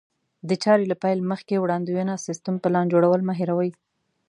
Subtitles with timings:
[0.49, 3.69] د چارې له پيل مخکې وړاندوینه، سيستم، پلان جوړول مه هېروئ.